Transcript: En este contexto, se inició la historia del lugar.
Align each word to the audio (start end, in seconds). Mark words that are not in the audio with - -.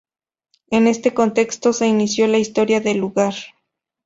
En 0.71 0.87
este 0.87 1.13
contexto, 1.13 1.73
se 1.73 1.85
inició 1.85 2.25
la 2.25 2.39
historia 2.39 2.79
del 2.81 2.97
lugar. 2.97 3.35